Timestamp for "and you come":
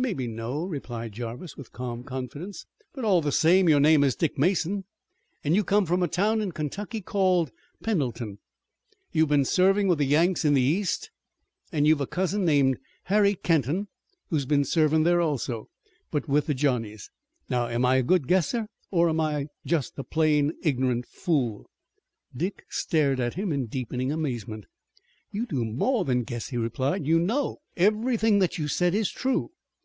5.42-5.86